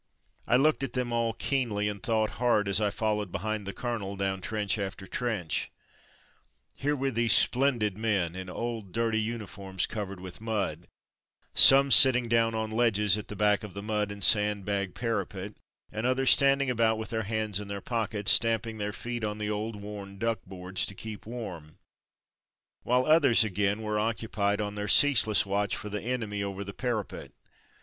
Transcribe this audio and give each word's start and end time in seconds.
I 0.47 0.55
looked 0.55 0.81
at 0.81 0.93
them 0.93 1.13
all 1.13 1.33
keenly, 1.33 1.87
and 1.87 2.01
thought 2.01 2.31
hard 2.41 2.67
as 2.67 2.81
I 2.81 2.89
followed 2.89 3.31
behind 3.31 3.67
the 3.67 3.71
colonel 3.71 4.15
down 4.15 4.41
trench 4.41 4.79
after 4.79 5.05
trench. 5.05 5.69
Here 6.75 6.95
were 6.95 7.11
these 7.11 7.33
splendid 7.33 7.99
men, 7.99 8.35
in 8.35 8.49
old, 8.49 8.93
dirty 8.93 9.21
uni 9.21 9.45
forms 9.45 9.85
covered 9.85 10.19
with 10.19 10.41
mud; 10.41 10.87
some 11.53 11.91
sitting 11.91 12.27
down 12.27 12.55
on 12.55 12.71
ledges 12.71 13.15
at 13.15 13.27
the 13.27 13.35
back 13.35 13.63
of 13.63 13.75
the 13.75 13.83
mud 13.83 14.11
and 14.11 14.23
sand 14.23 14.65
bag 14.65 14.95
para 14.95 15.27
pet 15.27 15.53
and 15.91 16.07
others 16.07 16.31
stand 16.31 16.63
ing 16.63 16.71
about 16.71 16.97
with 16.97 17.11
their 17.11 17.21
hands 17.21 17.59
in 17.59 17.67
their 17.67 17.79
pock 17.79 18.15
ets, 18.15 18.31
stamping 18.31 18.79
their 18.79 18.91
feet 18.91 19.23
on 19.23 19.37
the 19.37 19.51
old 19.51 19.75
worn 19.75 20.17
'Muck 20.17 20.39
boards'' 20.47 20.87
to 20.87 20.95
keep 20.95 21.27
warm; 21.27 21.77
while 22.81 23.05
others, 23.05 23.43
again, 23.43 23.83
were 23.83 23.97
^ 23.97 23.99
occupied 23.99 24.61
on 24.61 24.73
their 24.73 24.87
ceaseless 24.87 25.45
watch 25.45 25.75
for 25.75 25.89
the 25.89 26.01
enemy 26.01 26.41
over 26.41 26.63
the 26.63 26.73
parapet. 26.73 27.33